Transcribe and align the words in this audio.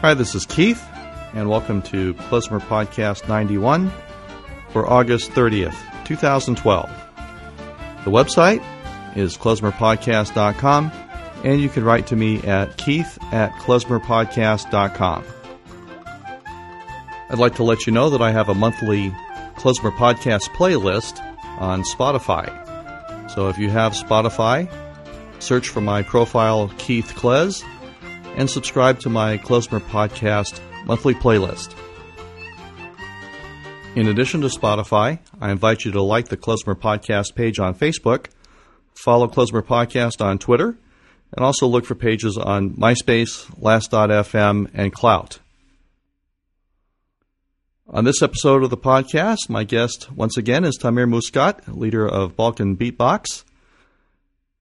Hi, 0.00 0.14
this 0.14 0.36
is 0.36 0.46
Keith, 0.46 0.80
and 1.34 1.50
welcome 1.50 1.82
to 1.82 2.14
Klezmer 2.14 2.60
Podcast 2.60 3.28
91 3.28 3.90
for 4.68 4.88
August 4.88 5.32
30th, 5.32 5.74
2012. 6.04 6.88
The 8.04 8.10
website 8.12 8.64
is 9.16 9.36
klezmerpodcast.com, 9.36 10.92
and 11.42 11.60
you 11.60 11.68
can 11.68 11.82
write 11.82 12.06
to 12.06 12.14
me 12.14 12.40
at 12.44 12.76
keith 12.76 13.18
at 13.32 13.50
klezmerpodcast.com. 13.54 15.24
I'd 17.30 17.38
like 17.38 17.56
to 17.56 17.64
let 17.64 17.88
you 17.88 17.92
know 17.92 18.08
that 18.10 18.22
I 18.22 18.30
have 18.30 18.48
a 18.48 18.54
monthly 18.54 19.10
Klezmer 19.56 19.90
Podcast 19.90 20.50
playlist 20.50 21.20
on 21.58 21.82
Spotify. 21.82 22.48
So 23.32 23.48
if 23.48 23.58
you 23.58 23.68
have 23.70 23.94
Spotify, 23.94 24.70
search 25.40 25.68
for 25.68 25.80
my 25.80 26.04
profile, 26.04 26.70
Keith 26.78 27.14
Klez, 27.16 27.64
and 28.38 28.48
subscribe 28.48 29.00
to 29.00 29.08
my 29.08 29.36
Klezmer 29.36 29.80
Podcast 29.80 30.60
monthly 30.86 31.12
playlist. 31.12 31.74
In 33.96 34.06
addition 34.06 34.42
to 34.42 34.46
Spotify, 34.46 35.18
I 35.40 35.50
invite 35.50 35.84
you 35.84 35.90
to 35.90 36.00
like 36.00 36.28
the 36.28 36.36
Klezmer 36.36 36.76
Podcast 36.76 37.34
page 37.34 37.58
on 37.58 37.74
Facebook, 37.74 38.26
follow 38.94 39.26
Klezmer 39.26 39.62
Podcast 39.62 40.24
on 40.24 40.38
Twitter, 40.38 40.78
and 41.36 41.44
also 41.44 41.66
look 41.66 41.84
for 41.84 41.96
pages 41.96 42.38
on 42.38 42.74
MySpace, 42.74 43.50
Last.fm, 43.60 44.70
and 44.72 44.94
Klout. 44.94 45.40
On 47.88 48.04
this 48.04 48.22
episode 48.22 48.62
of 48.62 48.70
the 48.70 48.76
podcast, 48.76 49.48
my 49.48 49.64
guest 49.64 50.12
once 50.12 50.36
again 50.36 50.64
is 50.64 50.78
Tamir 50.80 51.08
Muskat, 51.08 51.76
leader 51.76 52.06
of 52.06 52.36
Balkan 52.36 52.76
Beatbox. 52.76 53.42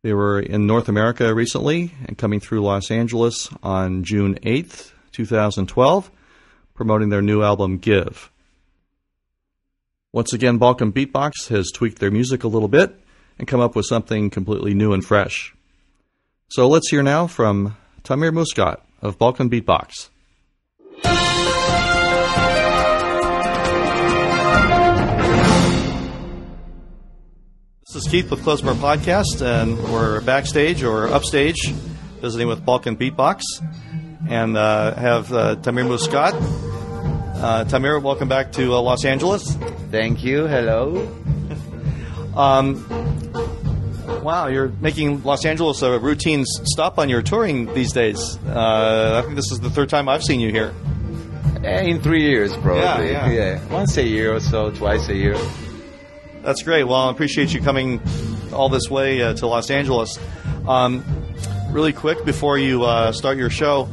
They 0.08 0.13
were 0.13 0.39
in 0.39 0.66
North 0.67 0.88
America 0.88 1.36
recently 1.36 1.91
and 2.05 2.17
coming 2.17 2.39
through 2.39 2.61
Los 2.61 2.89
Angeles 2.91 3.50
on 3.61 4.05
June 4.05 4.36
8th, 4.36 4.94
2012, 5.11 6.09
promoting 6.73 7.09
their 7.09 7.22
new 7.22 7.44
album 7.44 7.77
Give. 7.77 8.31
Once 10.14 10.31
again, 10.31 10.59
Balkan 10.59 10.94
Beatbox 10.94 11.49
has 11.49 11.72
tweaked 11.73 11.99
their 11.99 12.09
music 12.09 12.45
a 12.45 12.47
little 12.47 12.69
bit 12.69 12.97
and 13.38 13.49
come 13.49 13.59
up 13.59 13.75
with 13.75 13.86
something 13.86 14.30
completely 14.30 14.73
new 14.73 14.94
and 14.94 15.03
fresh. 15.03 15.53
So 16.47 16.69
let's 16.69 16.89
hear 16.89 17.03
now 17.03 17.27
from 17.27 17.75
Tamir 18.03 18.33
Muskat 18.33 18.81
of 19.02 19.17
Balkan 19.17 19.49
Beatbox. 19.49 20.08
This 27.88 28.05
is 28.05 28.11
Keith 28.11 28.30
with 28.30 28.41
Klezmer 28.41 28.73
Podcast, 28.75 29.41
and 29.41 29.77
we're 29.93 30.19
backstage 30.21 30.83
or 30.83 31.07
upstage 31.07 31.69
visiting 32.21 32.49
with 32.49 32.66
Balkan 32.66 32.97
Beatbox 32.97 33.41
and 34.30 34.57
uh, 34.57 34.93
have 34.95 35.31
uh, 35.31 35.55
Tamir 35.57 35.88
Muskat. 35.88 36.33
Uh, 36.33 37.63
Tamir, 37.65 38.02
welcome 38.02 38.27
back 38.27 38.52
to 38.53 38.73
uh, 38.73 38.81
Los 38.81 39.05
Angeles. 39.05 39.55
Thank 39.89 40.21
you. 40.23 40.47
Hello. 40.47 40.97
Um, 42.35 42.85
wow, 44.21 44.47
you're 44.47 44.67
making 44.81 45.23
Los 45.23 45.45
Angeles 45.45 45.81
a 45.81 45.97
routine 45.97 46.43
stop 46.45 46.99
on 46.99 47.08
your 47.08 47.21
touring 47.21 47.73
these 47.73 47.93
days. 47.93 48.38
Uh, 48.47 49.21
I 49.21 49.25
think 49.25 49.35
this 49.38 49.49
is 49.52 49.61
the 49.61 49.69
third 49.69 49.88
time 49.88 50.09
I've 50.09 50.23
seen 50.23 50.41
you 50.41 50.52
here. 50.52 50.73
Eh, 51.63 51.83
In 51.83 52.02
three 52.02 52.23
years, 52.23 52.52
probably. 52.58 53.11
Yeah, 53.11 53.30
yeah. 53.30 53.67
Once 53.69 53.95
a 53.95 54.03
year 54.03 54.35
or 54.35 54.41
so, 54.41 54.71
twice 54.71 55.08
a 55.08 55.15
year. 55.15 55.38
That's 56.43 56.63
great. 56.63 56.83
Well, 56.83 57.07
I 57.07 57.11
appreciate 57.11 57.53
you 57.53 57.61
coming 57.61 58.02
all 58.53 58.69
this 58.69 58.89
way 58.89 59.21
uh, 59.21 59.33
to 59.35 59.47
Los 59.47 59.69
Angeles. 59.69 60.17
Um, 60.67 61.03
really 61.71 61.93
quick 61.93 62.23
before 62.25 62.58
you 62.58 62.83
uh, 62.83 63.11
start 63.11 63.37
your 63.37 63.49
show, 63.49 63.89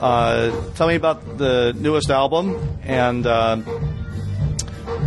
uh, 0.00 0.50
tell 0.74 0.88
me 0.88 0.94
about 0.94 1.38
the 1.38 1.74
newest 1.76 2.10
album 2.10 2.78
and 2.82 3.26
uh, 3.26 3.56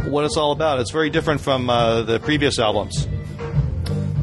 what 0.09 0.25
it's 0.25 0.37
all 0.37 0.51
about. 0.51 0.79
It's 0.79 0.91
very 0.91 1.09
different 1.09 1.41
from 1.41 1.69
uh, 1.69 2.01
the 2.01 2.19
previous 2.19 2.59
albums. 2.59 3.07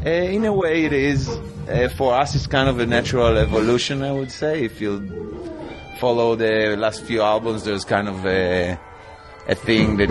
Eh, 0.05 0.31
in 0.31 0.45
a 0.45 0.53
way, 0.53 0.85
it 0.85 0.93
is. 0.93 1.29
Uh, 1.29 1.89
for 1.97 2.13
us, 2.13 2.35
it's 2.35 2.45
kind 2.45 2.69
of 2.69 2.79
a 2.79 2.85
natural 2.85 3.37
evolution, 3.37 4.03
I 4.03 4.11
would 4.11 4.31
say. 4.31 4.63
If 4.63 4.79
you 4.79 5.01
follow 5.99 6.35
the 6.35 6.75
last 6.77 7.03
few 7.03 7.21
albums, 7.21 7.63
there's 7.63 7.85
kind 7.85 8.07
of 8.07 8.25
a, 8.25 8.77
a 9.47 9.55
thing 9.55 9.97
that 9.97 10.09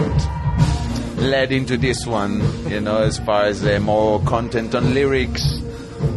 led 1.24 1.52
into 1.52 1.76
this 1.76 2.06
one, 2.06 2.40
you 2.68 2.80
know, 2.80 2.98
as 2.98 3.18
far 3.18 3.44
as 3.44 3.64
uh, 3.64 3.80
more 3.80 4.20
content 4.20 4.74
on 4.74 4.94
lyrics, 4.94 5.60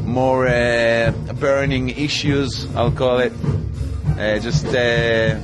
more 0.03 0.47
uh, 0.47 1.11
burning 1.39 1.89
issues, 1.89 2.67
I'll 2.75 2.91
call 2.91 3.19
it. 3.19 3.33
Uh, 4.17 4.39
just 4.39 4.65
uh, 4.67 5.39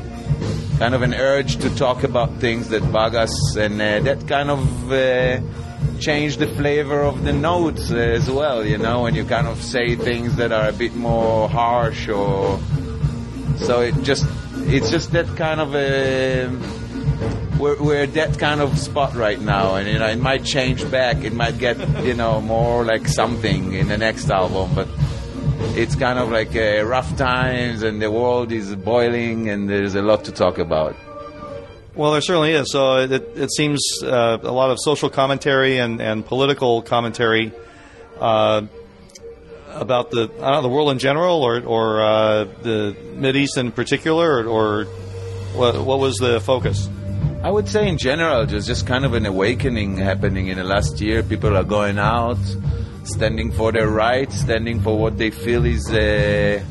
kind 0.79 0.95
of 0.95 1.01
an 1.01 1.13
urge 1.13 1.57
to 1.57 1.73
talk 1.75 2.03
about 2.03 2.39
things 2.39 2.69
that 2.69 2.91
bug 2.91 3.15
us, 3.15 3.55
and 3.55 3.81
uh, 3.81 3.99
that 4.01 4.27
kind 4.27 4.49
of 4.49 4.91
uh, 4.91 5.39
changed 5.99 6.39
the 6.39 6.47
flavor 6.47 7.01
of 7.01 7.23
the 7.23 7.33
notes 7.33 7.91
as 7.91 8.29
well, 8.29 8.65
you 8.65 8.77
know, 8.77 9.03
when 9.03 9.15
you 9.15 9.23
kind 9.23 9.47
of 9.47 9.61
say 9.61 9.95
things 9.95 10.35
that 10.35 10.51
are 10.51 10.69
a 10.69 10.73
bit 10.73 10.95
more 10.95 11.47
harsh 11.49 12.09
or. 12.09 12.59
So 13.57 13.81
it 13.81 13.93
just, 14.01 14.25
it's 14.65 14.89
just 14.89 15.11
that 15.11 15.27
kind 15.37 15.61
of 15.61 15.75
a 15.75 16.49
we're, 17.63 17.81
we're 17.81 18.03
at 18.03 18.13
that 18.13 18.37
kind 18.37 18.59
of 18.59 18.77
spot 18.77 19.15
right 19.15 19.39
now, 19.39 19.75
and 19.75 19.87
you 19.87 19.97
know 19.97 20.07
it 20.07 20.19
might 20.19 20.43
change 20.43 20.89
back. 20.91 21.23
It 21.23 21.33
might 21.33 21.57
get 21.57 21.77
you 22.03 22.13
know 22.13 22.41
more 22.41 22.83
like 22.83 23.07
something 23.07 23.73
in 23.73 23.87
the 23.87 23.97
next 23.97 24.29
album, 24.29 24.75
but 24.75 24.87
it's 25.79 25.95
kind 25.95 26.19
of 26.19 26.29
like 26.29 26.53
uh, 26.55 26.83
rough 26.83 27.15
times, 27.15 27.81
and 27.83 28.01
the 28.01 28.11
world 28.11 28.51
is 28.51 28.75
boiling, 28.75 29.49
and 29.49 29.69
there's 29.69 29.95
a 29.95 30.01
lot 30.01 30.25
to 30.25 30.33
talk 30.33 30.57
about. 30.57 30.95
Well, 31.95 32.11
there 32.11 32.21
certainly 32.21 32.51
is. 32.51 32.71
So 32.71 32.97
it, 32.97 33.11
it 33.11 33.51
seems 33.53 33.81
uh, 34.03 34.39
a 34.41 34.51
lot 34.51 34.71
of 34.71 34.77
social 34.81 35.09
commentary 35.09 35.77
and, 35.77 36.01
and 36.01 36.25
political 36.25 36.81
commentary 36.81 37.53
uh, 38.19 38.63
about 39.69 40.11
the 40.11 40.27
know, 40.27 40.61
the 40.61 40.69
world 40.69 40.91
in 40.91 40.99
general, 40.99 41.43
or 41.43 41.61
or 41.61 42.01
uh, 42.01 42.43
the 42.61 42.95
Mid 43.15 43.37
East 43.37 43.57
in 43.57 43.71
particular, 43.71 44.43
or, 44.43 44.47
or 44.47 44.85
what, 45.55 45.85
what 45.85 45.99
was 45.99 46.15
the 46.15 46.41
focus? 46.41 46.89
I 47.43 47.51
would 47.51 47.67
say 47.67 47.89
in 47.89 47.97
general, 47.97 48.45
there's 48.45 48.65
just 48.65 48.87
kind 48.87 49.03
of 49.03 49.13
an 49.15 49.25
awakening 49.25 49.97
happening 49.97 50.47
in 50.47 50.57
the 50.57 50.63
last 50.63 51.01
year. 51.01 51.21
People 51.21 51.57
are 51.57 51.65
going 51.65 51.99
out, 51.99 52.37
standing 53.03 53.51
for 53.51 53.73
their 53.73 53.89
rights, 53.89 54.39
standing 54.39 54.79
for 54.79 54.97
what 54.97 55.17
they 55.17 55.29
feel 55.29 55.65
is, 55.65 55.91
uh, 55.91 56.63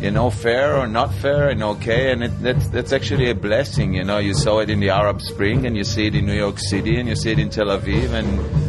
you 0.00 0.10
know, 0.10 0.30
fair 0.30 0.74
or 0.74 0.86
not 0.86 1.12
fair 1.16 1.50
and 1.50 1.62
okay. 1.62 2.12
And 2.12 2.24
it, 2.24 2.42
that's 2.42 2.66
that's 2.70 2.94
actually 2.94 3.28
a 3.28 3.34
blessing. 3.34 3.92
You 3.92 4.04
know, 4.04 4.16
you 4.16 4.32
saw 4.32 4.60
it 4.60 4.70
in 4.70 4.80
the 4.80 4.88
Arab 4.88 5.20
Spring, 5.20 5.66
and 5.66 5.76
you 5.76 5.84
see 5.84 6.06
it 6.06 6.14
in 6.14 6.24
New 6.24 6.34
York 6.34 6.60
City, 6.60 6.98
and 6.98 7.06
you 7.06 7.14
see 7.14 7.32
it 7.32 7.38
in 7.38 7.50
Tel 7.50 7.66
Aviv, 7.66 8.12
and 8.12 8.65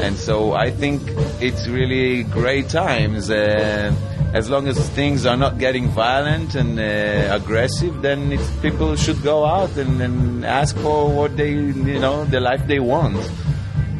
and 0.00 0.16
so 0.16 0.52
I 0.52 0.70
think 0.70 1.02
it's 1.40 1.68
really 1.68 2.24
great 2.24 2.68
times. 2.68 3.30
Uh, 3.30 3.94
as 4.32 4.48
long 4.48 4.68
as 4.68 4.78
things 4.90 5.26
are 5.26 5.36
not 5.36 5.58
getting 5.58 5.88
violent 5.88 6.54
and 6.54 6.78
uh, 6.78 7.34
aggressive, 7.34 8.00
then 8.00 8.38
people 8.62 8.94
should 8.96 9.20
go 9.22 9.44
out 9.44 9.76
and, 9.76 10.00
and 10.00 10.44
ask 10.44 10.76
for 10.76 11.10
what 11.10 11.36
they, 11.36 11.50
you 11.50 11.98
know, 11.98 12.24
the 12.24 12.40
life 12.40 12.64
they 12.66 12.78
want. 12.78 13.18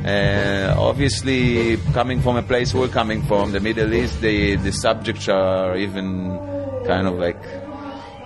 Uh, 0.04 0.74
obviously, 0.78 1.76
coming 1.92 2.22
from 2.22 2.36
a 2.36 2.42
place 2.42 2.72
we're 2.72 2.88
coming 2.88 3.22
from, 3.24 3.52
the 3.52 3.60
Middle 3.60 3.92
East, 3.92 4.20
the 4.20 4.56
the 4.56 4.72
subjects 4.72 5.28
are 5.28 5.76
even 5.76 6.38
kind 6.86 7.06
of 7.06 7.18
like 7.18 7.42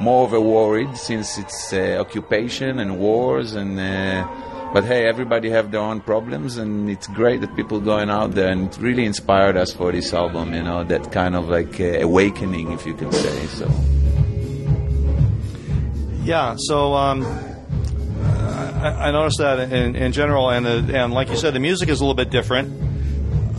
more 0.00 0.24
of 0.26 0.32
a 0.32 0.40
worried 0.40 0.96
since 0.96 1.38
it's 1.38 1.72
uh, 1.72 1.96
occupation 2.00 2.78
and 2.78 2.98
wars 2.98 3.54
and. 3.54 3.80
But 4.74 4.82
hey, 4.82 5.06
everybody 5.06 5.50
have 5.50 5.70
their 5.70 5.82
own 5.82 6.00
problems, 6.00 6.56
and 6.56 6.90
it's 6.90 7.06
great 7.06 7.40
that 7.42 7.54
people 7.54 7.78
going 7.78 8.10
out 8.10 8.32
there, 8.32 8.50
and 8.50 8.66
it 8.66 8.76
really 8.80 9.04
inspired 9.04 9.56
us 9.56 9.72
for 9.72 9.92
this 9.92 10.12
album. 10.12 10.52
You 10.52 10.64
know, 10.64 10.82
that 10.82 11.12
kind 11.12 11.36
of 11.36 11.48
like 11.48 11.80
uh, 11.80 12.00
awakening, 12.00 12.72
if 12.72 12.84
you 12.84 12.94
can 12.94 13.12
say 13.12 13.46
so. 13.46 13.70
Yeah. 16.24 16.56
So 16.58 16.94
um, 16.94 17.24
I, 18.24 19.06
I 19.06 19.10
noticed 19.12 19.38
that 19.38 19.72
in, 19.72 19.94
in 19.94 20.10
general, 20.10 20.50
and 20.50 20.66
uh, 20.66 20.92
and 20.92 21.12
like 21.14 21.28
you 21.30 21.36
said, 21.36 21.54
the 21.54 21.60
music 21.60 21.88
is 21.88 22.00
a 22.00 22.02
little 22.02 22.16
bit 22.16 22.30
different 22.30 22.72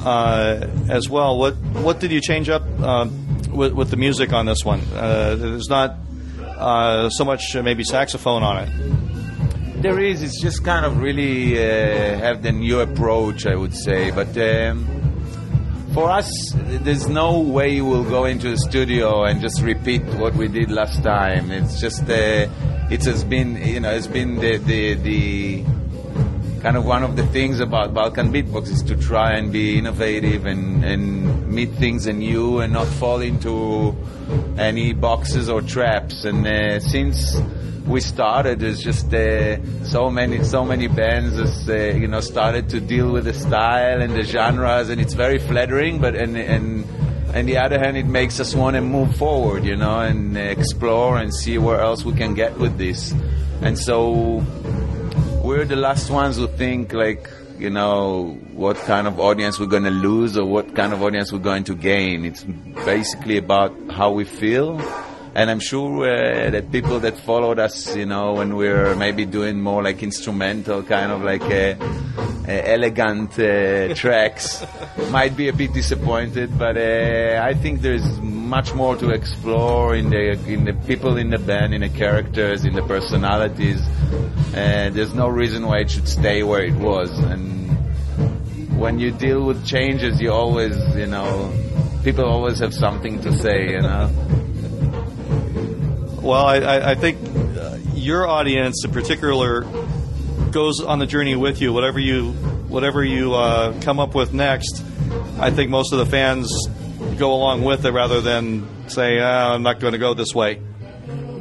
uh, 0.06 0.68
as 0.90 1.08
well. 1.08 1.40
What 1.40 1.54
what 1.80 2.02
did 2.02 2.12
you 2.12 2.20
change 2.20 2.50
up 2.50 2.64
uh, 2.82 3.08
with 3.52 3.72
with 3.72 3.90
the 3.90 3.96
music 3.96 4.34
on 4.34 4.48
this 4.48 4.66
one? 4.66 4.82
Uh, 4.94 5.36
there's 5.36 5.70
not 5.70 5.96
uh, 6.42 7.08
so 7.08 7.24
much 7.24 7.56
uh, 7.56 7.64
maybe 7.64 7.86
saxophone 7.86 8.44
on 8.44 8.64
it. 8.64 9.05
There 9.86 10.00
is. 10.00 10.24
It's 10.24 10.42
just 10.42 10.64
kind 10.64 10.84
of 10.84 10.98
really 10.98 11.60
uh, 11.60 12.18
have 12.18 12.42
the 12.42 12.52
new 12.52 12.80
approach, 12.80 13.46
I 13.46 13.54
would 13.54 13.76
say. 13.76 14.10
But 14.10 14.36
um, 14.36 14.88
for 15.94 16.10
us, 16.10 16.28
there's 16.56 17.08
no 17.08 17.40
way 17.40 17.82
we'll 17.82 18.10
go 18.10 18.26
into 18.26 18.50
the 18.50 18.58
studio 18.58 19.26
and 19.26 19.40
just 19.40 19.62
repeat 19.62 20.02
what 20.16 20.34
we 20.34 20.48
did 20.48 20.72
last 20.72 21.04
time. 21.04 21.52
It's 21.52 21.80
just 21.80 22.02
uh, 22.10 22.48
it 22.90 23.06
has 23.06 23.24
been, 23.24 23.58
you 23.58 23.80
know, 23.80 23.92
it's 23.92 24.08
been 24.08 24.38
the 24.38 24.58
the, 24.58 24.96
the 24.96 25.64
kind 26.66 26.78
of 26.78 26.84
one 26.84 27.04
of 27.04 27.16
the 27.16 27.28
things 27.28 27.60
about 27.60 27.94
Balkan 27.94 28.34
Beatbox 28.34 28.70
is 28.70 28.82
to 28.82 28.96
try 28.96 29.34
and 29.34 29.54
be 29.54 29.78
innovative 29.78 30.48
and, 30.48 30.84
and 30.84 31.48
meet 31.48 31.70
things 31.74 32.08
anew 32.08 32.58
and 32.60 32.74
not 32.74 32.88
fall 32.88 33.22
into 33.22 33.96
any 34.58 34.92
boxes 34.92 35.48
or 35.48 35.62
traps. 35.62 36.26
And 36.26 36.48
uh, 36.48 36.80
since 36.80 37.40
we 37.86 38.02
started, 38.02 38.62
there's 38.62 38.82
just 38.82 39.14
uh, 39.14 39.62
so 39.84 40.10
many 40.10 40.44
so 40.44 40.66
many 40.66 40.88
bands 40.88 41.38
has 41.38 41.70
uh, 41.70 41.96
you 41.96 42.08
know 42.08 42.20
started 42.20 42.68
to 42.70 42.80
deal 42.80 43.12
with 43.12 43.26
the 43.26 43.34
style 43.34 44.02
and 44.02 44.16
the 44.16 44.24
genres, 44.24 44.90
and 44.90 45.00
it's 45.00 45.14
very 45.14 45.38
flattering. 45.38 46.02
But 46.02 46.16
and 46.16 46.36
and 46.36 46.84
on 47.36 47.46
the 47.46 47.60
other 47.60 47.78
hand, 47.78 47.96
it 47.96 48.08
makes 48.08 48.40
us 48.40 48.56
want 48.56 48.76
to 48.76 48.82
move 48.82 49.16
forward, 49.18 49.66
you 49.66 49.76
know, 49.76 50.00
and 50.00 50.36
explore 50.36 51.20
and 51.20 51.32
see 51.32 51.60
where 51.60 51.80
else 51.80 52.04
we 52.04 52.14
can 52.14 52.34
get 52.34 52.58
with 52.58 52.80
this. 52.80 53.14
And 53.62 53.78
so 53.78 54.44
we're 55.46 55.64
the 55.66 55.76
last 55.76 56.10
ones 56.10 56.38
who 56.38 56.48
think 56.48 56.92
like 56.92 57.30
you 57.60 57.70
know 57.70 58.38
what 58.54 58.76
kind 58.78 59.08
of 59.08 59.20
audience 59.20 59.60
we're 59.60 59.68
going 59.68 59.84
to 59.84 59.92
lose 59.92 60.38
or 60.38 60.46
what 60.46 60.76
kind 60.76 60.92
of 60.92 61.04
audience 61.04 61.32
we're 61.32 61.48
going 61.52 61.64
to 61.64 61.76
gain. 61.76 62.26
It's 62.26 62.44
basically 62.44 63.38
about 63.38 63.72
how 63.92 64.12
we 64.12 64.26
feel 64.26 64.82
and 65.36 65.52
I'm 65.52 65.60
sure 65.60 66.10
uh, 66.10 66.50
that 66.50 66.72
people 66.72 67.02
that 67.02 67.18
followed 67.18 67.60
us, 67.60 67.94
you 67.94 68.06
know, 68.06 68.34
when 68.34 68.56
we 68.56 68.70
are 68.70 68.96
maybe 68.96 69.26
doing 69.26 69.62
more 69.62 69.84
like 69.84 70.02
instrumental, 70.02 70.82
kind 70.82 71.12
of 71.12 71.24
like 71.24 71.42
uh, 71.42 71.76
uh, 72.48 72.48
elegant 72.48 73.38
uh, 73.38 73.94
tracks, 73.96 74.66
might 75.10 75.36
be 75.36 75.50
a 75.50 75.54
bit 75.54 75.74
disappointed. 75.74 76.58
But 76.58 76.78
uh, 76.78 77.42
I 77.44 77.54
think 77.54 77.82
there's 77.82 78.08
much 78.46 78.74
more 78.74 78.96
to 78.96 79.10
explore 79.10 79.96
in 79.96 80.10
the 80.10 80.32
in 80.48 80.66
the 80.66 80.74
people 80.74 81.18
in 81.18 81.30
the 81.30 81.40
band, 81.40 81.74
in 81.74 81.82
the 81.82 81.90
characters, 81.90 82.64
in 82.64 82.74
the 82.74 82.84
personalities. 82.84 83.82
Uh, 84.54 84.90
there's 84.94 85.14
no 85.14 85.28
reason 85.28 85.66
why 85.66 85.80
it 85.80 85.90
should 85.90 86.08
stay 86.08 86.44
where 86.44 86.64
it 86.64 86.76
was. 86.76 87.10
And 87.20 87.70
when 88.78 89.00
you 89.00 89.12
deal 89.12 89.44
with 89.46 89.66
changes, 89.66 90.22
you 90.22 90.32
always, 90.32 90.78
you 90.96 91.08
know, 91.08 91.52
people 92.04 92.26
always 92.26 92.60
have 92.60 92.74
something 92.74 93.22
to 93.22 93.34
say, 93.34 93.72
you 93.72 93.82
know. 93.82 94.10
Well, 96.22 96.46
I, 96.46 96.92
I 96.92 96.96
think 96.96 97.18
uh, 97.58 97.78
your 97.94 98.28
audience 98.28 98.84
in 98.86 98.92
particular 98.92 99.62
goes 100.52 100.82
on 100.82 101.00
the 101.00 101.06
journey 101.06 101.36
with 101.36 101.62
you. 101.62 101.74
Whatever 101.74 102.00
you 102.00 102.32
whatever 102.70 103.04
you 103.04 103.34
uh, 103.34 103.80
come 103.82 104.00
up 104.00 104.16
with 104.16 104.34
next, 104.34 104.84
I 105.40 105.52
think 105.52 105.70
most 105.70 105.94
of 105.94 106.00
the 106.00 106.06
fans 106.06 106.52
go 107.18 107.34
along 107.34 107.64
with 107.64 107.86
it 107.86 107.92
rather 107.92 108.22
than 108.22 108.68
say, 108.90 109.20
oh, 109.20 109.54
"I'm 109.54 109.64
not 109.64 109.80
going 109.80 109.94
to 109.94 110.00
go 110.00 110.14
this 110.14 110.34
way." 110.34 110.62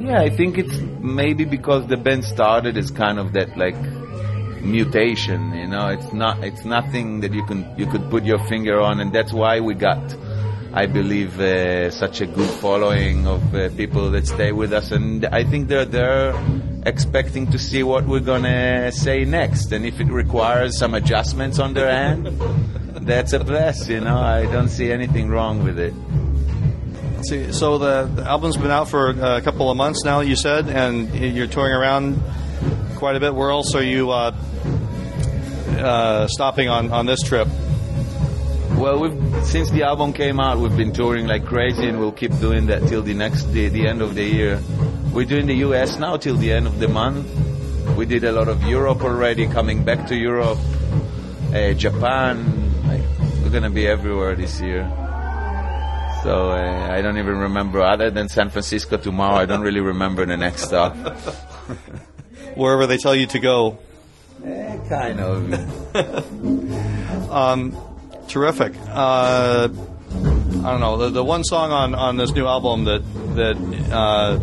Yeah, 0.01 0.21
I 0.21 0.29
think 0.29 0.59
it's 0.59 0.77
maybe 1.01 1.45
because 1.45 1.87
the 1.87 1.97
band 1.97 2.25
started 2.25 2.77
as 2.77 2.91
kind 2.91 3.19
of 3.19 3.33
that 3.33 3.57
like 3.57 3.81
mutation. 4.61 5.55
You 5.55 5.69
know, 5.69 5.89
it's 5.89 6.13
not 6.13 6.43
it's 6.45 6.65
nothing 6.65 7.21
that 7.21 7.33
you 7.33 7.45
can 7.45 7.67
you 7.77 7.87
could 7.87 8.11
put 8.11 8.25
your 8.25 8.39
finger 8.47 8.81
on, 8.81 9.01
and 9.01 9.13
that's 9.13 9.33
why 9.33 9.61
we 9.61 9.75
got 9.75 10.03
I 10.77 10.87
believe, 10.87 11.39
uh, 11.39 11.89
such 11.93 12.21
a 12.21 12.27
good 12.27 12.51
following 12.59 13.29
of 13.29 13.55
uh, 13.55 13.69
people 13.77 14.11
that 14.11 14.27
stay 14.27 14.51
with 14.51 14.73
us, 14.73 14.91
and 14.91 15.25
I 15.25 15.45
think 15.45 15.69
they're 15.69 15.85
there 15.85 16.35
expecting 16.85 17.47
to 17.53 17.61
see 17.61 17.85
what 17.85 18.09
we're 18.09 18.19
gonna 18.19 18.91
say 18.91 19.25
next, 19.25 19.71
and 19.71 19.87
if 19.87 20.01
it 20.01 20.09
requires 20.09 20.77
some 20.77 20.95
adjustments 20.95 21.61
on 21.61 21.75
their 21.75 21.89
end, 21.89 22.27
that's 23.05 23.33
a 23.33 23.41
plus. 23.41 23.89
You 23.89 24.01
know, 24.01 24.19
I 24.19 24.45
don't 24.47 24.69
see 24.69 24.91
anything 24.91 25.29
wrong 25.29 25.63
with 25.63 25.79
it. 25.79 25.95
See, 27.25 27.53
so 27.53 27.79
the, 27.79 28.05
the 28.05 28.25
album's 28.25 28.57
been 28.57 28.71
out 28.71 28.89
for 28.89 29.11
a 29.11 29.41
couple 29.41 29.71
of 29.71 29.77
months 29.77 30.05
now. 30.05 30.21
You 30.21 30.37
said, 30.37 30.69
and 30.69 31.15
you're 31.15 31.47
touring 31.47 31.73
around 31.73 32.21
quite 32.97 33.17
a 33.17 33.21
bit. 33.21 33.35
Where 33.35 33.51
else 33.51 33.75
are 33.75 33.83
you 33.83 34.11
uh, 34.11 34.35
uh 35.79 36.27
stopping 36.29 36.69
on 36.69 36.93
on 36.93 37.07
this 37.07 37.23
trip? 37.23 37.49
Well, 38.77 38.99
we've 38.99 39.47
since 39.47 39.71
the 39.71 39.85
album 39.85 40.13
came 40.13 40.41
out, 40.41 40.59
we've 40.59 40.77
been 40.77 40.93
touring 40.93 41.27
like 41.27 41.47
crazy, 41.47 41.89
and 41.89 41.99
we'll 41.99 42.13
keep 42.13 42.37
doing 42.41 42.67
that 42.67 42.87
till 42.89 43.03
the 43.03 43.15
next 43.15 43.45
the, 43.53 43.69
the 43.69 43.87
end 43.87 44.03
of 44.03 44.15
the 44.15 44.25
year. 44.25 44.61
We're 45.13 45.27
doing 45.27 45.47
the 45.47 45.55
U.S. 45.69 45.99
now 45.99 46.17
till 46.17 46.37
the 46.37 46.53
end 46.53 46.67
of 46.67 46.81
the 46.81 46.89
month. 46.89 47.25
We 47.97 48.05
did 48.05 48.25
a 48.25 48.33
lot 48.33 48.49
of 48.49 48.63
Europe 48.65 49.03
already, 49.03 49.47
coming 49.47 49.85
back 49.85 50.09
to 50.09 50.17
Europe, 50.17 50.59
uh, 51.55 51.73
Japan. 51.75 52.54
We're 53.55 53.61
gonna 53.61 53.73
be 53.73 53.87
everywhere 53.87 54.35
this 54.35 54.61
year. 54.61 54.83
So 56.25 56.51
uh, 56.51 56.89
I 56.91 57.01
don't 57.03 57.19
even 57.19 57.37
remember, 57.37 57.83
other 57.83 58.11
than 58.11 58.29
San 58.29 58.51
Francisco 58.51 58.97
tomorrow. 58.97 59.37
I 59.37 59.47
don't 59.47 59.61
really 59.61 59.79
remember 59.79 60.27
the 60.27 60.37
next 60.37 60.63
stop. 60.65 60.97
Wherever 62.57 62.89
they 62.89 62.97
tell 62.97 63.15
you 63.15 63.27
to 63.27 63.39
go. 63.39 63.79
Eh, 64.45 64.79
kind 64.89 65.21
of. 65.21 65.55
um, 67.31 67.77
terrific. 68.27 68.75
Uh, 68.89 69.69
I 69.69 70.71
don't 70.73 70.81
know 70.81 70.97
the, 70.97 71.11
the 71.11 71.25
one 71.25 71.45
song 71.45 71.71
on, 71.71 71.95
on 71.95 72.17
this 72.17 72.33
new 72.33 72.49
album 72.49 72.87
that 72.87 73.05
that 73.37 73.57
uh, 73.93 74.41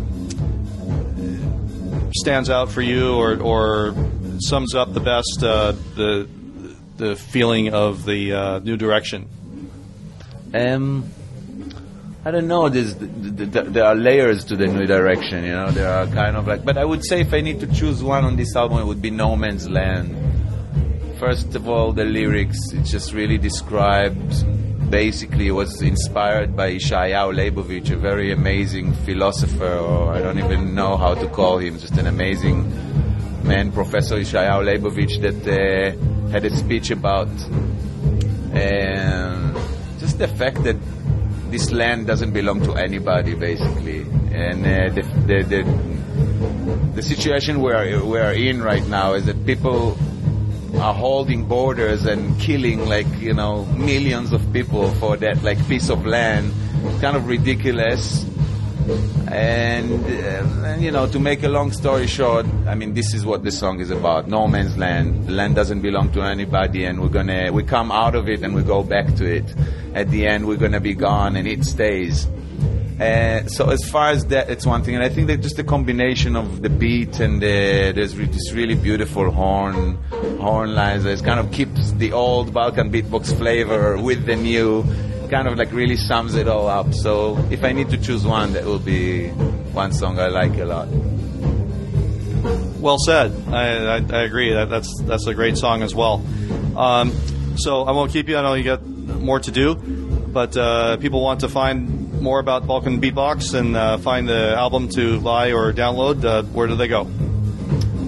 stands 2.14 2.48
out 2.48 2.70
for 2.70 2.80
you 2.80 3.14
or 3.14 3.36
or 3.38 3.94
sums 4.40 4.74
up 4.74 4.94
the 4.94 5.00
best 5.00 5.42
uh, 5.42 5.72
the 5.96 6.26
the 6.96 7.16
feeling 7.16 7.72
of 7.72 8.04
the 8.04 8.32
uh, 8.32 8.58
new 8.60 8.76
direction. 8.76 9.28
Um, 10.54 11.08
I 12.24 12.30
don't 12.30 12.46
know. 12.46 12.68
There's, 12.68 12.94
there 12.96 13.84
are 13.84 13.94
layers 13.94 14.44
to 14.44 14.56
the 14.56 14.66
new 14.66 14.86
direction. 14.86 15.44
You 15.44 15.52
know, 15.52 15.70
there 15.70 15.88
are 15.88 16.06
kind 16.06 16.36
of 16.36 16.46
like. 16.46 16.64
But 16.64 16.78
I 16.78 16.84
would 16.84 17.04
say 17.04 17.20
if 17.20 17.32
I 17.34 17.40
need 17.40 17.60
to 17.60 17.66
choose 17.66 18.02
one 18.02 18.24
on 18.24 18.36
this 18.36 18.54
album, 18.54 18.78
it 18.78 18.86
would 18.86 19.02
be 19.02 19.10
No 19.10 19.34
Man's 19.36 19.68
Land 19.68 20.32
first 21.22 21.54
of 21.54 21.68
all, 21.68 21.92
the 21.92 22.04
lyrics, 22.04 22.58
it 22.72 22.82
just 22.82 23.12
really 23.12 23.38
describes 23.38 24.42
basically 24.90 25.52
was 25.52 25.80
inspired 25.80 26.56
by 26.56 26.72
Yeshayahu 26.72 27.32
Leibowitz, 27.32 27.92
a 27.92 27.96
very 27.96 28.32
amazing 28.32 28.92
philosopher, 29.06 29.76
or 29.76 30.12
I 30.12 30.18
don't 30.20 30.40
even 30.40 30.74
know 30.74 30.96
how 30.96 31.14
to 31.14 31.28
call 31.28 31.58
him, 31.58 31.78
just 31.78 31.96
an 31.96 32.08
amazing 32.08 32.58
man, 33.44 33.70
Professor 33.70 34.16
Yeshayahu 34.16 34.64
Leibowitz, 34.66 35.20
that 35.20 35.42
uh, 35.46 36.11
had 36.32 36.46
a 36.46 36.56
speech 36.56 36.90
about 36.90 37.28
uh, 38.54 39.52
just 39.98 40.18
the 40.18 40.26
fact 40.26 40.64
that 40.64 40.76
this 41.50 41.70
land 41.70 42.06
doesn't 42.06 42.32
belong 42.32 42.62
to 42.62 42.72
anybody, 42.72 43.34
basically, 43.34 44.00
and 44.32 44.64
uh, 44.64 44.88
the, 44.94 45.02
the, 45.26 45.42
the, 45.42 46.92
the 46.94 47.02
situation 47.02 47.60
we're, 47.60 48.02
we're 48.02 48.32
in 48.32 48.62
right 48.62 48.86
now 48.88 49.12
is 49.12 49.26
that 49.26 49.44
people 49.44 49.98
are 50.80 50.94
holding 50.94 51.44
borders 51.44 52.06
and 52.06 52.40
killing 52.40 52.88
like 52.88 53.06
you 53.20 53.34
know 53.34 53.66
millions 53.66 54.32
of 54.32 54.40
people 54.54 54.90
for 54.94 55.18
that 55.18 55.42
like 55.42 55.58
piece 55.68 55.90
of 55.90 56.06
land. 56.06 56.50
It's 56.84 57.00
kind 57.02 57.14
of 57.14 57.28
ridiculous 57.28 58.24
and, 59.30 60.04
uh, 60.04 60.66
and, 60.66 60.82
you 60.82 60.90
know 60.90 61.06
to 61.06 61.18
make 61.18 61.42
a 61.42 61.48
long 61.48 61.70
story 61.70 62.06
short 62.06 62.44
i 62.66 62.74
mean 62.74 62.94
this 62.94 63.14
is 63.14 63.24
what 63.24 63.44
the 63.44 63.50
song 63.50 63.80
is 63.80 63.90
about 63.90 64.28
no 64.28 64.48
man's 64.48 64.76
land. 64.76 65.26
The 65.26 65.32
land 65.32 65.54
doesn't 65.54 65.82
belong 65.82 66.12
to 66.12 66.22
anybody 66.22 66.84
and 66.84 67.00
we're 67.00 67.08
gonna 67.08 67.52
we 67.52 67.62
come 67.62 67.90
out 67.92 68.14
of 68.14 68.28
it 68.28 68.42
and 68.42 68.54
we 68.54 68.62
go 68.62 68.82
back 68.82 69.14
to 69.16 69.24
it. 69.24 69.44
At 69.94 70.10
the 70.10 70.26
end 70.26 70.46
we're 70.46 70.56
gonna 70.56 70.80
be 70.80 70.94
gone 70.94 71.36
and 71.36 71.46
it 71.46 71.64
stays. 71.64 72.26
Uh, 73.00 73.44
so 73.46 73.70
as 73.70 73.82
far 73.90 74.10
as 74.10 74.26
that, 74.26 74.48
it's 74.48 74.64
one 74.64 74.84
thing, 74.84 74.94
and 74.94 75.02
I 75.02 75.08
think 75.08 75.26
that 75.26 75.40
just 75.40 75.56
the 75.56 75.64
combination 75.64 76.36
of 76.36 76.62
the 76.62 76.68
beat 76.68 77.18
and 77.18 77.42
the, 77.42 77.92
there's 77.94 78.16
re- 78.16 78.26
this 78.26 78.52
really 78.52 78.76
beautiful 78.76 79.28
horn 79.30 79.98
horn 80.38 80.74
lines 80.74 81.02
that 81.02 81.24
kind 81.24 81.40
of 81.40 81.50
keeps 81.50 81.90
the 81.92 82.12
old 82.12 82.52
Balkan 82.52 82.92
beatbox 82.92 83.36
flavor 83.36 83.98
with 84.00 84.26
the 84.26 84.36
new, 84.36 84.84
kind 85.32 85.48
of 85.48 85.56
like 85.56 85.72
really 85.72 85.96
sums 85.96 86.34
it 86.34 86.46
all 86.46 86.68
up. 86.68 86.92
So 86.92 87.38
if 87.50 87.64
I 87.64 87.72
need 87.72 87.88
to 87.88 87.96
choose 87.96 88.26
one, 88.26 88.52
that 88.52 88.66
will 88.66 88.78
be 88.78 89.30
one 89.72 89.92
song 89.94 90.18
I 90.18 90.28
like 90.28 90.58
a 90.58 90.66
lot. 90.66 90.88
Well 92.78 92.98
said. 92.98 93.32
I, 93.48 93.96
I, 93.96 93.96
I 93.96 94.22
agree. 94.24 94.52
That, 94.52 94.68
that's 94.68 94.92
that's 95.04 95.26
a 95.26 95.32
great 95.32 95.56
song 95.56 95.82
as 95.82 95.94
well. 95.94 96.22
Um, 96.76 97.12
so 97.56 97.84
I 97.84 97.92
won't 97.92 98.12
keep 98.12 98.28
you. 98.28 98.36
I 98.36 98.42
know 98.42 98.52
you 98.52 98.64
got 98.64 98.84
more 98.84 99.40
to 99.40 99.50
do, 99.50 99.74
but 99.74 100.54
uh, 100.54 100.98
people 100.98 101.22
want 101.22 101.40
to 101.40 101.48
find 101.48 102.20
more 102.20 102.38
about 102.38 102.66
Balkan 102.66 103.00
Beatbox 103.00 103.54
and 103.54 103.74
uh, 103.74 103.96
find 103.98 104.28
the 104.28 104.54
album 104.54 104.90
to 104.90 105.18
buy 105.20 105.52
or 105.52 105.72
download, 105.72 106.24
uh, 106.24 106.42
where 106.52 106.66
do 106.68 106.76
they 106.76 106.88
go? 106.88 107.04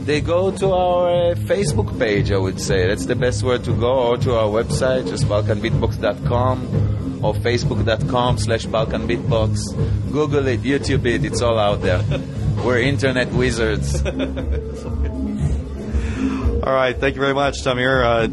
They 0.05 0.21
go 0.21 0.51
to 0.51 0.67
our 0.73 1.09
uh, 1.09 1.35
Facebook 1.35 1.99
page, 1.99 2.31
I 2.31 2.37
would 2.37 2.61
say. 2.61 2.87
That's 2.87 3.07
the 3.07 3.17
best 3.17 3.43
way 3.43 3.57
to 3.59 3.73
go, 3.73 4.11
or 4.11 4.17
to 4.19 4.35
our 4.35 4.49
website, 4.49 5.09
just 5.09 5.25
balkanbeatbox.com 5.25 6.94
or 7.25 7.35
facebook.com 7.35 8.39
slash 8.39 8.67
balkanbeatbox. 8.67 10.13
Google 10.13 10.47
it, 10.47 10.61
YouTube 10.63 11.07
it, 11.07 11.25
it's 11.25 11.41
all 11.41 11.59
out 11.59 11.81
there. 11.81 12.05
We're 12.65 12.81
internet 12.81 13.33
wizards. 13.33 14.05
all 14.07 14.13
right, 16.73 16.97
thank 16.97 17.15
you 17.15 17.21
very 17.21 17.35
much, 17.35 17.63
Tamir. 17.65 18.05
Uh, 18.05 18.29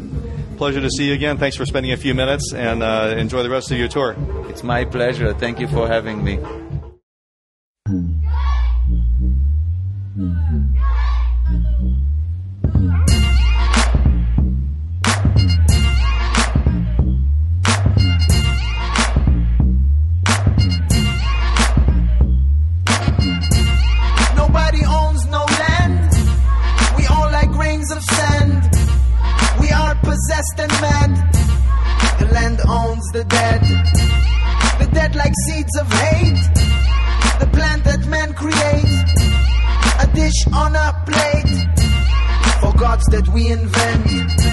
pleasure 0.56 0.82
to 0.82 0.90
see 0.90 1.08
you 1.08 1.14
again. 1.14 1.38
Thanks 1.38 1.56
for 1.56 1.64
spending 1.64 1.92
a 1.92 1.96
few 1.96 2.14
minutes 2.14 2.52
and 2.54 2.82
uh, 2.82 3.14
enjoy 3.16 3.42
the 3.42 3.50
rest 3.50 3.70
of 3.70 3.78
your 3.78 3.88
tour. 3.88 4.14
It's 4.48 4.62
my 4.62 4.84
pleasure. 4.84 5.32
Thank 5.32 5.58
you 5.58 5.68
for 5.68 5.88
having 5.88 6.22
me. 6.22 6.38
Like 35.32 35.54
seeds 35.54 35.76
of 35.78 35.90
hate. 35.92 36.54
The 37.40 37.48
plant 37.52 37.84
that 37.84 38.06
men 38.06 38.34
create. 38.34 39.08
A 40.00 40.06
dish 40.14 40.46
on 40.52 40.74
a 40.74 41.02
plate. 41.06 41.68
For 42.60 42.72
gods 42.78 43.04
that 43.06 43.28
we 43.28 43.48
invent. 43.48 44.51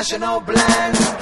International 0.00 0.40
blend. 0.40 1.19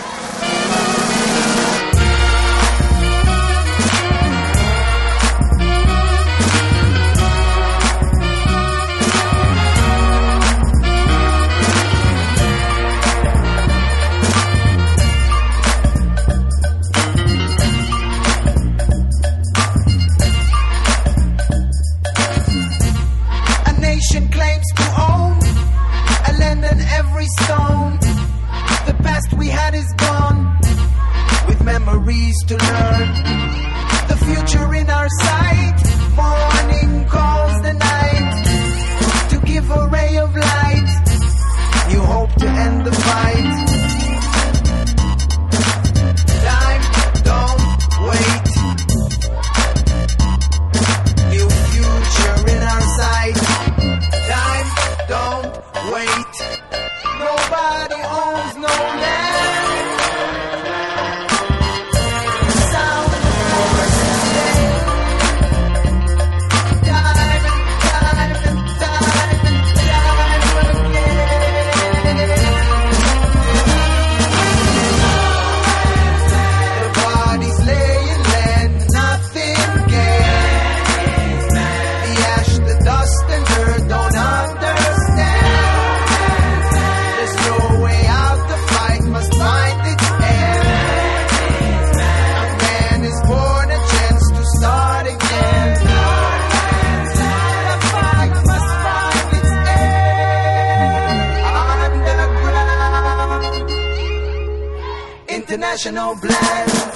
International 105.79 106.17
blend. 106.17 106.88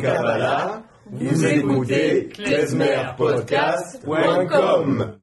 Kabbalah, 0.00 0.84
vous 1.10 1.44
écoutez 1.44 2.28
klezmerpodcast.com. 2.32 5.18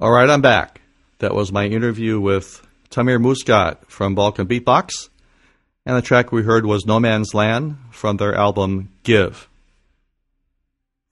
All 0.00 0.12
right, 0.12 0.30
I'm 0.30 0.40
back. 0.40 0.80
That 1.18 1.34
was 1.34 1.50
my 1.50 1.66
interview 1.66 2.20
with 2.20 2.64
Tamir 2.90 3.20
Muskat 3.20 3.90
from 3.90 4.14
Balkan 4.14 4.46
Beatbox, 4.46 5.08
and 5.84 5.96
the 5.96 6.02
track 6.02 6.30
we 6.30 6.42
heard 6.42 6.64
was 6.64 6.86
No 6.86 7.00
Man's 7.00 7.34
Land 7.34 7.78
from 7.90 8.16
their 8.16 8.34
album 8.34 8.90
Give. 9.02 9.48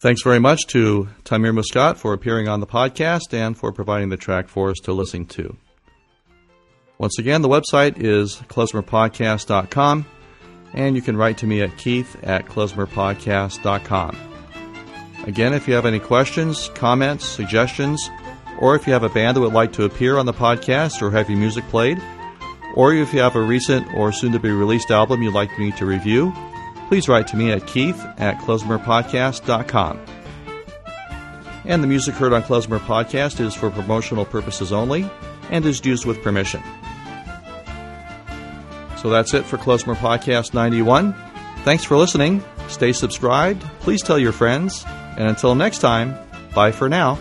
Thanks 0.01 0.23
very 0.23 0.39
much 0.39 0.67
to 0.69 1.09
Tamir 1.25 1.53
Muskat 1.53 1.99
for 1.99 2.13
appearing 2.13 2.49
on 2.49 2.61
the 2.61 2.67
podcast 2.67 3.33
and 3.33 3.59
for 3.59 3.73
providing 3.73 4.11
the 4.11 4.17
track 4.17 4.47
for 4.47 4.71
us 4.71 4.79
to 4.85 4.93
listen 4.93 5.27
to. 5.27 5.57
Once 6.99 7.19
again, 7.19 7.43
the 7.43 7.49
website 7.49 7.99
is 7.99 8.37
klezmerpodcast.com, 8.49 10.07
and 10.73 10.97
you 10.97 11.03
can 11.03 11.17
write 11.17 11.39
to 11.39 11.47
me 11.47 11.61
at 11.61 11.77
keith 11.77 12.17
at 12.23 12.47
klezmerpodcast.com. 12.47 14.17
Again, 15.27 15.53
if 15.53 15.67
you 15.69 15.75
have 15.75 15.87
any 15.87 15.99
questions, 15.99 16.71
comments, 16.75 17.25
suggestions, 17.27 18.11
or 18.61 18.75
if 18.77 18.87
you 18.87 18.93
have 18.93 19.03
a 19.03 19.09
band 19.09 19.37
that 19.37 19.41
would 19.41 19.53
like 19.53 19.73
to 19.75 19.85
appear 19.85 20.17
on 20.17 20.27
the 20.27 20.33
podcast 20.33 21.03
or 21.03 21.11
have 21.11 21.29
your 21.29 21.39
music 21.39 21.65
played, 21.69 22.01
or 22.75 22.95
if 22.95 23.13
you 23.13 23.21
have 23.21 23.37
a 23.37 23.41
recent 23.41 23.93
or 23.95 24.13
soon 24.13 24.33
to 24.33 24.39
be 24.39 24.51
released 24.51 24.91
album 24.91 25.23
you'd 25.23 25.35
like 25.35 25.59
me 25.59 25.73
to 25.73 25.85
review, 25.85 26.33
please 26.89 27.09
write 27.09 27.27
to 27.29 27.37
me 27.37 27.51
at 27.51 27.67
keith 27.67 28.01
at 28.19 28.39
klezmerpodcast.com. 28.39 30.01
And 31.65 31.83
the 31.83 31.89
music 31.89 32.15
heard 32.15 32.33
on 32.33 32.45
Klezmer 32.45 32.79
Podcast 32.79 33.41
is 33.41 33.53
for 33.53 33.71
promotional 33.71 34.25
purposes 34.25 34.73
only 34.73 35.11
and 35.51 35.65
is 35.67 35.85
used 35.85 36.07
with 36.07 36.23
permission. 36.23 36.63
So 39.07 39.11
that's 39.11 39.35
it 39.35 39.45
for 39.45 39.57
Klezmer 39.57 39.95
Podcast 39.95 40.53
91. 40.53 41.15
Thanks 41.59 41.85
for 41.85 41.97
listening. 41.97 42.43
Stay 42.67 42.93
subscribed. 42.93 43.63
Please 43.79 44.03
tell 44.03 44.19
your 44.19 44.33
friends. 44.33 44.85
And 45.17 45.29
until 45.29 45.55
next 45.55 45.79
time, 45.79 46.19
bye 46.57 46.73
for 46.73 46.89
now. 46.89 47.17